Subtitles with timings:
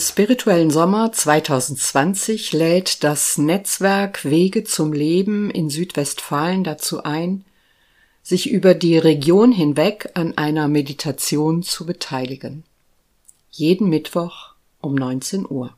[0.00, 7.44] spirituellen Sommer 2020 lädt das Netzwerk Wege zum Leben in Südwestfalen dazu ein,
[8.22, 12.64] sich über die Region hinweg an einer Meditation zu beteiligen.
[13.50, 15.74] Jeden Mittwoch um 19 Uhr.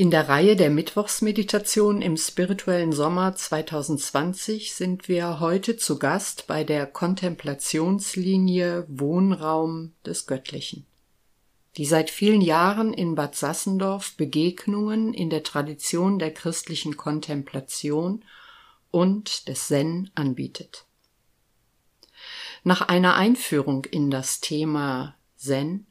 [0.00, 6.64] In der Reihe der Mittwochsmeditation im spirituellen Sommer 2020 sind wir heute zu Gast bei
[6.64, 10.86] der Kontemplationslinie Wohnraum des Göttlichen,
[11.76, 18.24] die seit vielen Jahren in Bad Sassendorf Begegnungen in der Tradition der christlichen Kontemplation
[18.90, 20.86] und des Zen anbietet.
[22.64, 25.84] Nach einer Einführung in das Thema Zen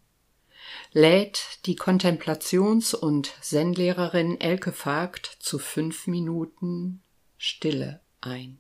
[0.92, 7.02] lädt die Kontemplations- und Zen-Lehrerin Elke Vogt zu fünf Minuten
[7.38, 8.60] Stille ein.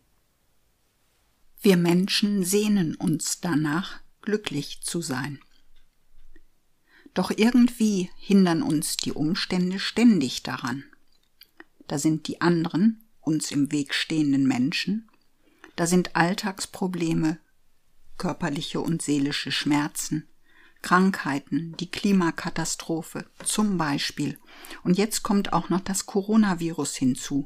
[1.61, 5.39] Wir Menschen sehnen uns danach, glücklich zu sein.
[7.13, 10.83] Doch irgendwie hindern uns die Umstände ständig daran.
[11.87, 15.09] Da sind die anderen, uns im Weg stehenden Menschen,
[15.75, 17.39] da sind Alltagsprobleme,
[18.17, 20.28] körperliche und seelische Schmerzen,
[20.81, 24.37] Krankheiten, die Klimakatastrophe zum Beispiel.
[24.83, 27.45] Und jetzt kommt auch noch das Coronavirus hinzu,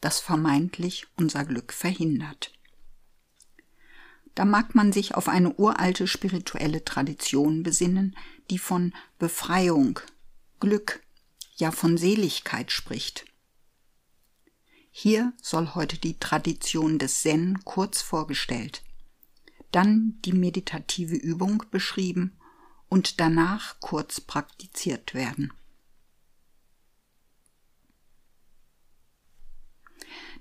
[0.00, 2.52] das vermeintlich unser Glück verhindert.
[4.34, 8.16] Da mag man sich auf eine uralte spirituelle Tradition besinnen,
[8.48, 10.00] die von Befreiung,
[10.60, 11.02] Glück,
[11.56, 13.26] ja von Seligkeit spricht.
[14.90, 18.82] Hier soll heute die Tradition des Zen kurz vorgestellt,
[19.72, 22.36] dann die meditative Übung beschrieben
[22.90, 25.50] und danach kurz praktiziert werden.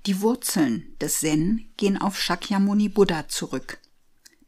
[0.06, 3.80] Die Wurzeln des Zen gehen auf Shakyamuni Buddha zurück,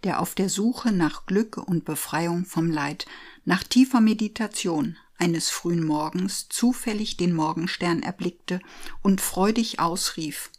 [0.03, 3.05] der auf der Suche nach Glück und Befreiung vom Leid,
[3.45, 8.59] nach tiefer Meditation eines frühen Morgens zufällig den Morgenstern erblickte
[9.03, 10.49] und freudig ausrief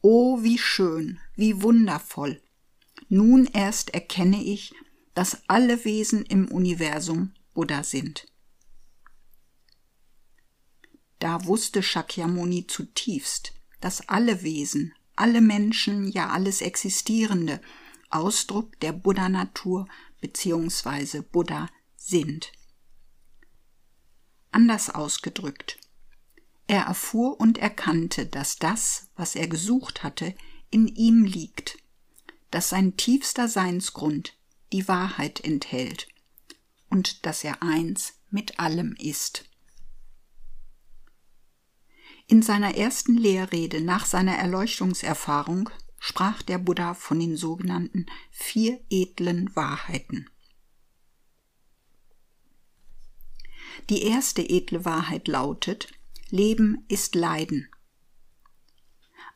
[0.00, 2.40] Oh, wie schön, wie wundervoll.
[3.08, 4.72] Nun erst erkenne ich,
[5.18, 8.28] dass alle Wesen im Universum Buddha sind.
[11.18, 17.60] Da wusste Shakyamuni zutiefst, dass alle Wesen, alle Menschen, ja alles Existierende
[18.10, 19.88] Ausdruck der Buddha-Natur
[20.20, 21.22] bzw.
[21.22, 22.52] Buddha sind.
[24.52, 25.80] Anders ausgedrückt,
[26.68, 30.36] er erfuhr und erkannte, dass das, was er gesucht hatte,
[30.70, 31.76] in ihm liegt,
[32.52, 34.37] dass sein tiefster Seinsgrund
[34.72, 36.08] die Wahrheit enthält
[36.88, 39.44] und dass er eins mit allem ist.
[42.26, 49.54] In seiner ersten Lehrrede nach seiner Erleuchtungserfahrung sprach der Buddha von den sogenannten vier edlen
[49.56, 50.28] Wahrheiten.
[53.88, 55.88] Die erste edle Wahrheit lautet,
[56.30, 57.68] Leben ist Leiden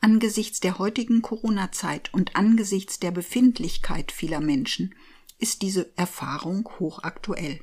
[0.02, 4.94] angesichts der heutigen Corona-Zeit und angesichts der Befindlichkeit vieler Menschen
[5.42, 7.60] ist diese Erfahrung hochaktuell.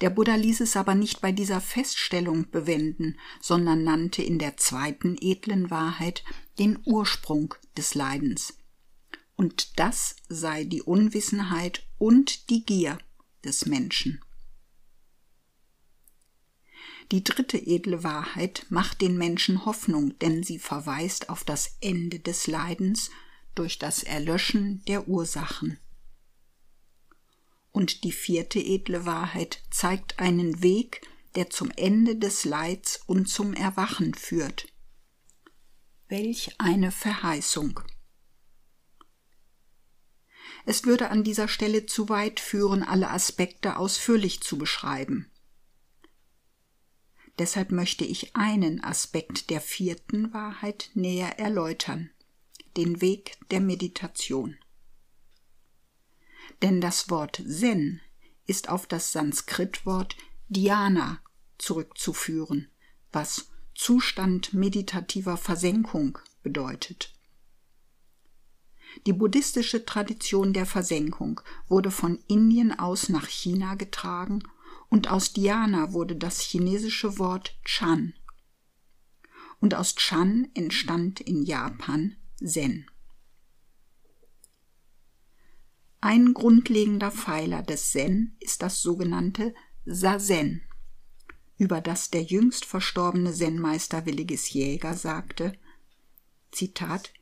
[0.00, 5.16] Der Buddha ließ es aber nicht bei dieser Feststellung bewenden, sondern nannte in der zweiten
[5.20, 6.24] edlen Wahrheit
[6.58, 8.56] den Ursprung des Leidens.
[9.36, 12.98] Und das sei die Unwissenheit und die Gier
[13.44, 14.24] des Menschen.
[17.10, 22.46] Die dritte edle Wahrheit macht den Menschen Hoffnung, denn sie verweist auf das Ende des
[22.46, 23.10] Leidens
[23.54, 25.78] durch das Erlöschen der Ursachen.
[27.70, 33.54] Und die vierte edle Wahrheit zeigt einen Weg, der zum Ende des Leids und zum
[33.54, 34.68] Erwachen führt.
[36.08, 37.80] Welch eine Verheißung.
[40.64, 45.30] Es würde an dieser Stelle zu weit führen, alle Aspekte ausführlich zu beschreiben.
[47.38, 52.10] Deshalb möchte ich einen Aspekt der vierten Wahrheit näher erläutern,
[52.76, 54.56] den Weg der Meditation.
[56.62, 58.00] Denn das Wort Zen
[58.46, 60.16] ist auf das Sanskritwort
[60.48, 61.20] Dhyana
[61.58, 62.68] zurückzuführen,
[63.10, 67.14] was Zustand meditativer Versenkung bedeutet.
[69.06, 74.42] Die buddhistische Tradition der Versenkung wurde von Indien aus nach China getragen
[74.90, 78.12] und aus Dhyana wurde das chinesische Wort Chan.
[79.60, 82.86] Und aus Chan entstand in Japan Zen.
[86.00, 89.54] Ein grundlegender Pfeiler des Zen ist das sogenannte
[89.84, 90.62] Sazen,
[91.58, 95.56] über das der jüngst verstorbene Zen-Meister Willigis Jäger sagte,
[96.50, 97.12] Zitat,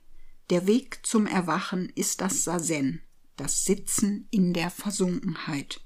[0.49, 3.03] der Weg zum Erwachen ist das Sazen,
[3.37, 5.83] das Sitzen in der Versunkenheit,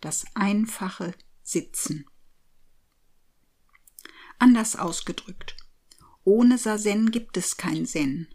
[0.00, 2.06] das einfache Sitzen.
[4.38, 5.56] Anders ausgedrückt,
[6.22, 8.28] ohne Sazen gibt es kein Zen,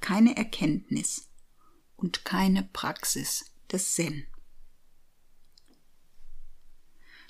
[0.00, 1.28] keine Erkenntnis
[1.96, 4.26] und keine Praxis des Zen.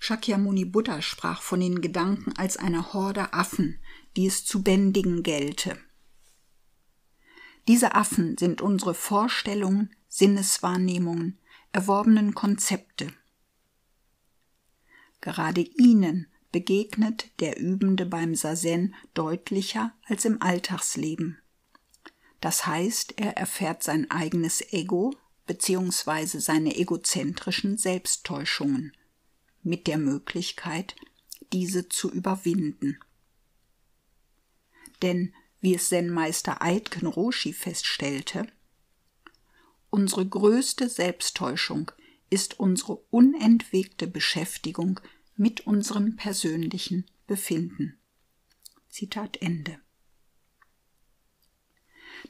[0.01, 3.81] Shakyamuni Buddha sprach von den Gedanken als eine Horde Affen,
[4.17, 5.79] die es zu bändigen gelte.
[7.67, 11.39] Diese Affen sind unsere Vorstellungen, Sinneswahrnehmungen,
[11.73, 13.13] erworbenen Konzepte.
[15.21, 21.39] Gerade ihnen begegnet der Übende beim Sazen deutlicher als im Alltagsleben.
[22.41, 25.15] Das heißt, er erfährt sein eigenes Ego
[25.47, 26.39] bzw.
[26.39, 28.93] seine egozentrischen Selbsttäuschungen
[29.63, 30.95] mit der Möglichkeit,
[31.53, 32.99] diese zu überwinden.
[35.03, 38.47] Denn, wie es Zen-Meister Aitken Roshi feststellte,
[39.91, 41.91] unsere größte Selbsttäuschung
[42.31, 45.01] ist unsere unentwegte Beschäftigung
[45.37, 47.99] mit unserem persönlichen Befinden.
[48.89, 49.81] Zitat Ende.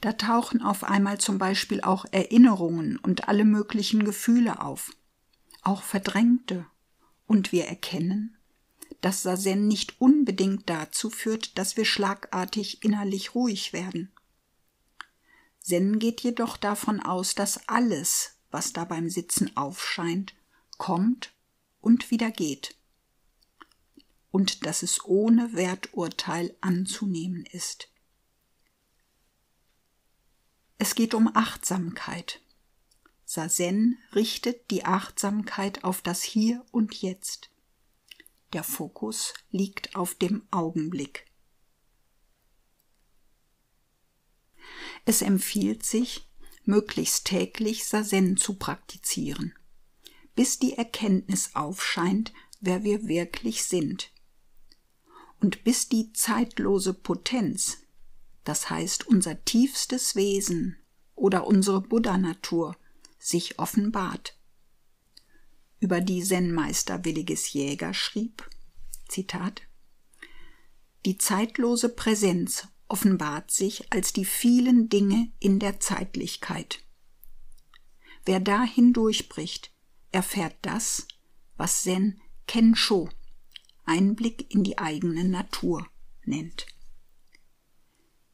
[0.00, 4.92] Da tauchen auf einmal zum Beispiel auch Erinnerungen und alle möglichen Gefühle auf,
[5.62, 6.66] auch verdrängte,
[7.26, 8.36] und wir erkennen,
[9.00, 14.10] dass Sazen nicht unbedingt dazu führt, dass wir schlagartig innerlich ruhig werden.
[15.60, 20.34] Zen geht jedoch davon aus, dass alles, was da beim Sitzen aufscheint,
[20.78, 21.34] kommt
[21.80, 22.78] und wieder geht
[24.30, 27.87] und dass es ohne Werturteil anzunehmen ist.
[30.78, 32.40] Es geht um Achtsamkeit.
[33.24, 37.50] Sazen richtet die Achtsamkeit auf das Hier und Jetzt.
[38.52, 41.26] Der Fokus liegt auf dem Augenblick.
[45.04, 46.28] Es empfiehlt sich,
[46.64, 49.54] möglichst täglich Sazen zu praktizieren,
[50.34, 54.12] bis die Erkenntnis aufscheint, wer wir wirklich sind
[55.40, 57.78] und bis die zeitlose Potenz,
[58.44, 60.76] das heißt unser tiefstes Wesen
[61.14, 62.76] oder unsere Buddha-Natur,
[63.18, 64.38] sich offenbart.
[65.80, 68.48] Über die Zen-Meister Williges Jäger schrieb,
[69.08, 69.62] Zitat,
[71.04, 76.84] Die zeitlose Präsenz offenbart sich als die vielen Dinge in der Zeitlichkeit.
[78.24, 79.72] Wer dahin durchbricht,
[80.10, 81.06] erfährt das,
[81.56, 83.08] was Zen Kensho
[83.84, 85.86] Einblick in die eigene Natur
[86.24, 86.66] nennt.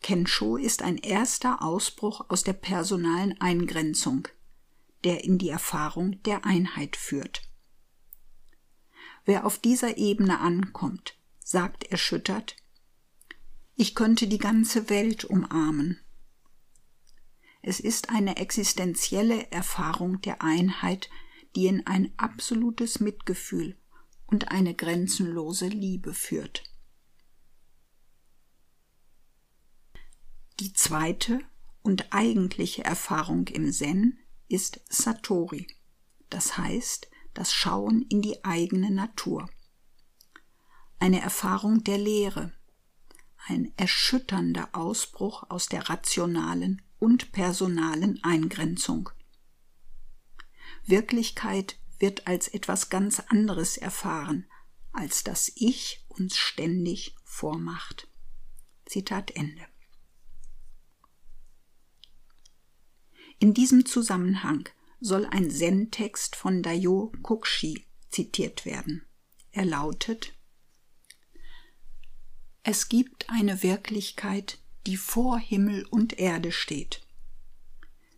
[0.05, 4.29] Kensho ist ein erster Ausbruch aus der personalen Eingrenzung,
[5.03, 7.49] der in die Erfahrung der Einheit führt.
[9.25, 12.55] Wer auf dieser Ebene ankommt, sagt erschüttert,
[13.77, 15.99] ich könnte die ganze Welt umarmen.
[17.63, 21.09] Es ist eine existenzielle Erfahrung der Einheit,
[21.57, 23.79] die in ein absolutes Mitgefühl
[24.27, 26.74] und eine grenzenlose Liebe führt.
[30.61, 31.41] Die zweite
[31.83, 34.19] und eigentliche Erfahrung im Zen
[34.49, 35.67] ist Satori,
[36.31, 39.51] das heißt das Schauen in die eigene Natur.
[41.01, 42.53] Eine Erfahrung der Lehre,
[43.47, 49.11] ein erschütternder Ausbruch aus der rationalen und personalen Eingrenzung.
[50.87, 54.47] Wirklichkeit wird als etwas ganz anderes erfahren,
[54.93, 58.09] als das Ich uns ständig vormacht.
[58.87, 59.67] Zitat Ende.
[63.45, 64.71] In diesem Zusammenhang
[65.01, 69.05] soll ein Zen-Text von Dayo Kokshi zitiert werden.
[69.53, 70.33] Er lautet
[72.63, 77.07] Es gibt eine Wirklichkeit, die vor Himmel und Erde steht.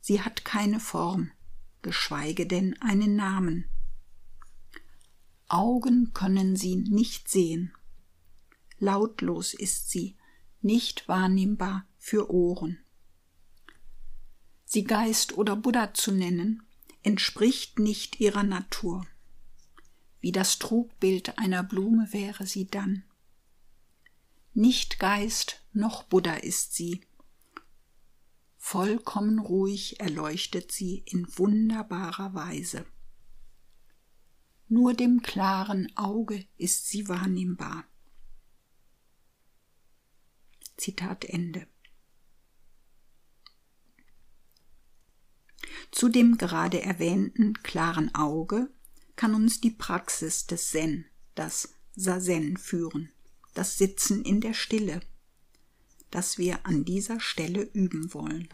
[0.00, 1.32] Sie hat keine Form,
[1.82, 3.64] geschweige denn einen Namen.
[5.48, 7.72] Augen können sie nicht sehen.
[8.78, 10.16] Lautlos ist sie,
[10.60, 12.78] nicht wahrnehmbar für Ohren.
[14.68, 16.62] Sie Geist oder Buddha zu nennen,
[17.04, 19.06] entspricht nicht ihrer Natur.
[20.20, 23.04] Wie das Trugbild einer Blume wäre sie dann.
[24.54, 27.00] Nicht Geist noch Buddha ist sie.
[28.56, 32.84] Vollkommen ruhig erleuchtet sie in wunderbarer Weise.
[34.66, 37.84] Nur dem klaren Auge ist sie wahrnehmbar.
[40.76, 41.68] Zitat Ende.
[45.96, 48.68] Zu dem gerade erwähnten klaren Auge
[49.16, 53.08] kann uns die Praxis des Zen, das Sazen führen,
[53.54, 55.00] das Sitzen in der Stille,
[56.10, 58.50] das wir an dieser Stelle üben wollen.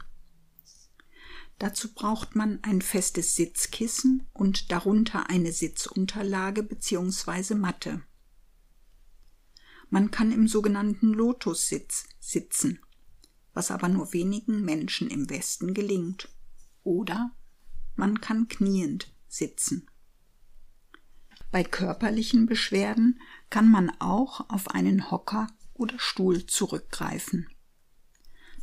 [1.59, 7.57] Dazu braucht man ein festes Sitzkissen und darunter eine Sitzunterlage bzw.
[7.57, 8.05] Matte.
[9.91, 12.79] Man kann im sogenannten Lotussitz sitzen,
[13.53, 16.29] was aber nur wenigen Menschen im Westen gelingt.
[16.85, 17.33] Oder
[17.95, 19.89] man kann kniend sitzen.
[21.51, 23.21] Bei körperlichen Beschwerden
[23.51, 27.49] kann man auch auf einen Hocker oder Stuhl zurückgreifen.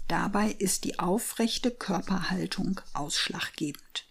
[0.08, 4.08] Dabei ist die aufrechte Körperhaltung ausschlaggebend.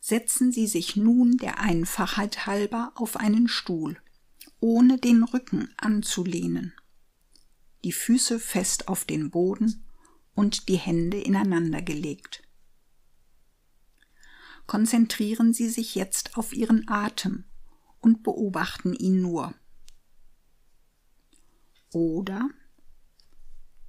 [0.00, 3.96] Setzen Sie sich nun der Einfachheit halber auf einen Stuhl,
[4.60, 6.73] ohne den Rücken anzulehnen,
[7.84, 9.84] die Füße fest auf den Boden
[10.34, 12.42] und die Hände ineinander gelegt.
[14.66, 17.44] Konzentrieren Sie sich jetzt auf Ihren Atem
[18.00, 19.54] und beobachten ihn nur.
[21.92, 22.48] Oder,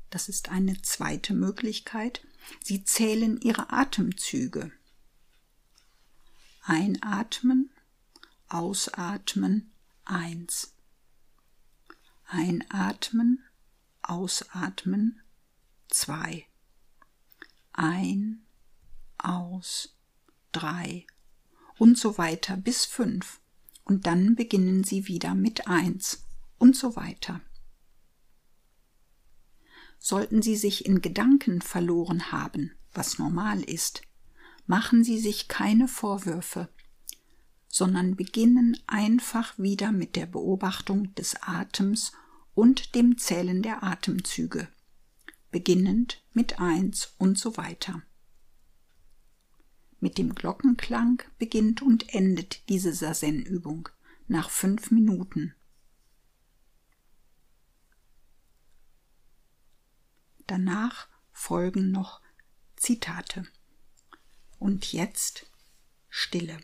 [0.09, 2.21] das ist eine zweite Möglichkeit,
[2.63, 4.71] Sie zählen Ihre Atemzüge.
[6.61, 7.71] Einatmen,
[8.47, 9.71] ausatmen,
[10.03, 10.75] eins.
[12.27, 13.43] Einatmen,
[14.09, 15.21] ausatmen,
[15.89, 16.45] zwei.
[17.73, 18.45] Ein,
[19.17, 19.95] aus,
[20.51, 21.05] drei
[21.77, 23.41] und so weiter bis fünf.
[23.83, 26.25] Und dann beginnen Sie wieder mit eins
[26.57, 27.41] und so weiter.
[29.99, 34.01] Sollten Sie sich in Gedanken verloren haben, was normal ist,
[34.65, 36.69] machen Sie sich keine Vorwürfe,
[37.67, 42.13] sondern beginnen einfach wieder mit der Beobachtung des Atems
[42.55, 44.67] und dem Zählen der Atemzüge,
[45.51, 48.01] beginnend mit eins und so weiter.
[49.99, 53.89] Mit dem Glockenklang beginnt und endet diese Sazen-Übung
[54.27, 55.53] nach fünf Minuten.
[60.47, 62.21] Danach folgen noch
[62.75, 63.45] Zitate.
[64.59, 65.49] Und jetzt
[66.09, 66.59] Stille.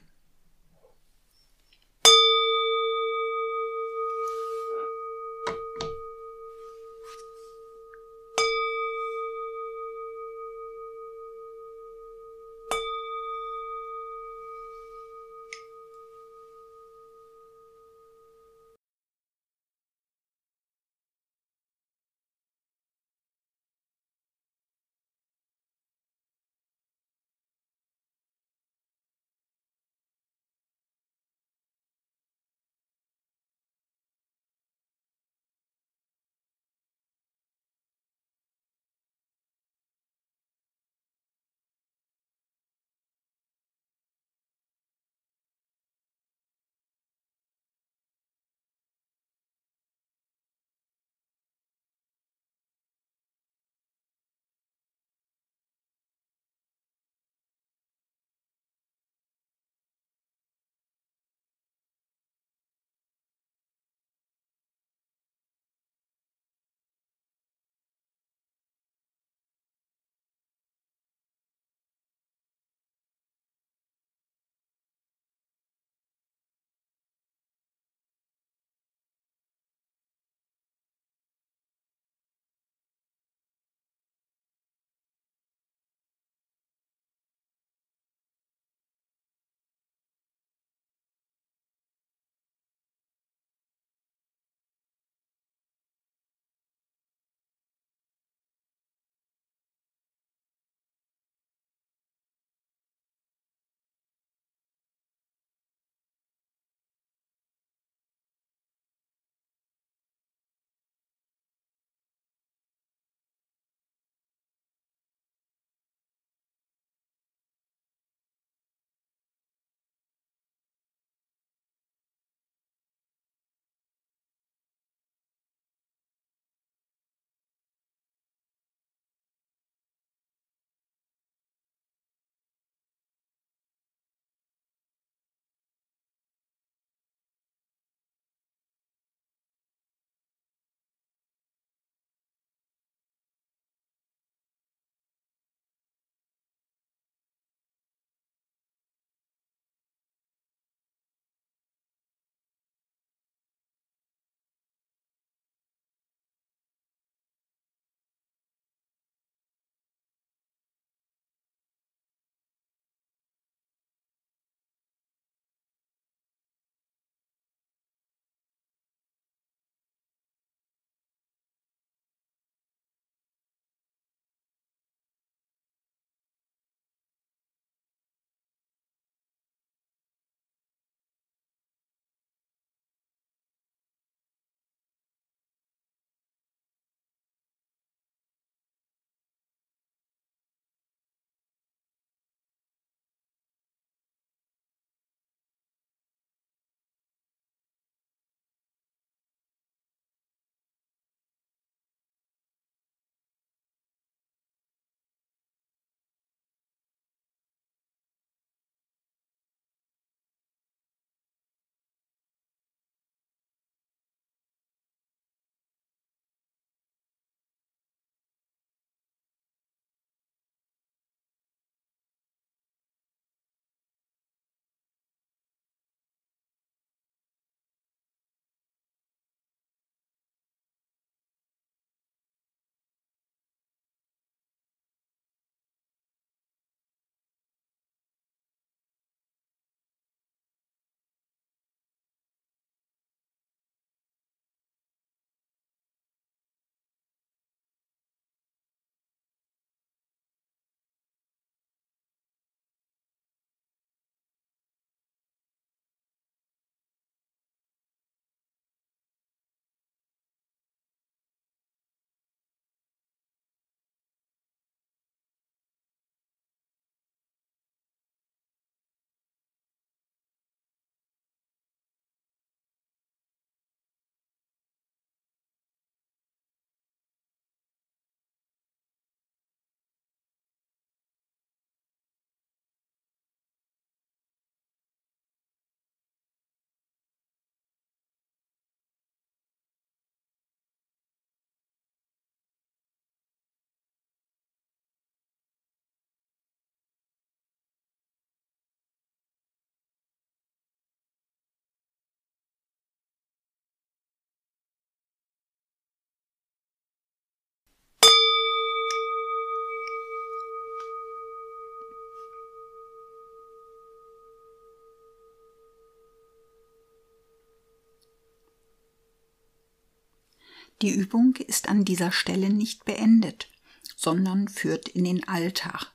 [320.82, 323.50] Die Übung ist an dieser Stelle nicht beendet,
[323.96, 325.92] sondern führt in den Alltag,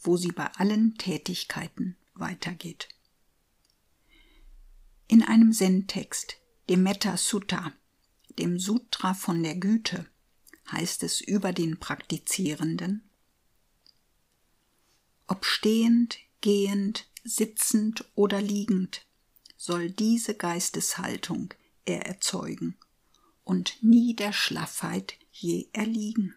[0.00, 2.88] wo sie bei allen Tätigkeiten weitergeht.
[5.08, 6.36] In einem Zen-Text,
[6.70, 7.74] dem Metta Sutta,
[8.38, 10.06] dem Sutra von der Güte,
[10.72, 13.02] heißt es über den Praktizierenden,
[15.26, 19.04] ob stehend, gehend, sitzend oder liegend,
[19.58, 21.52] soll diese Geisteshaltung
[21.84, 22.78] er erzeugen
[23.50, 26.36] und nie der Schlaffheit je erliegen.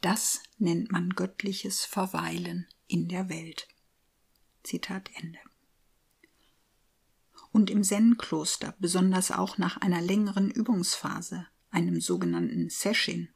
[0.00, 3.68] Das nennt man göttliches Verweilen in der Welt.
[4.64, 5.38] Zitat Ende.
[7.52, 13.28] Und im Zen-Kloster, besonders auch nach einer längeren Übungsphase, einem sogenannten Session,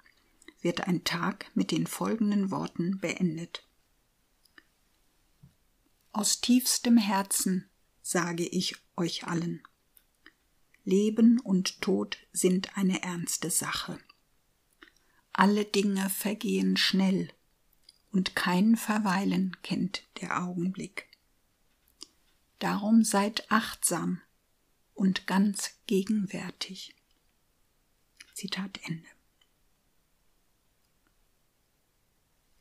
[0.62, 3.68] wird ein Tag mit den folgenden Worten beendet.
[6.10, 7.70] Aus tiefstem Herzen
[8.02, 9.62] sage ich euch allen.
[10.84, 13.98] Leben und Tod sind eine ernste Sache.
[15.32, 17.28] Alle Dinge vergehen schnell,
[18.10, 21.08] und kein Verweilen kennt der Augenblick.
[22.58, 24.20] Darum seid achtsam
[24.94, 26.94] und ganz gegenwärtig.
[28.34, 29.08] Zitat Ende.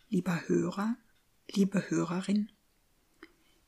[0.10, 0.96] Lieber Hörer,
[1.50, 2.52] liebe Hörerin,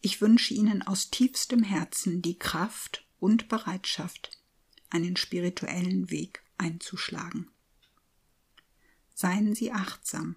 [0.02, 4.43] ich wünsche Ihnen aus tiefstem Herzen die Kraft und Bereitschaft,
[4.94, 7.50] einen spirituellen Weg einzuschlagen.
[9.14, 10.36] Seien Sie achtsam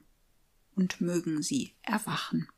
[0.75, 2.49] und mögen Sie erwachen.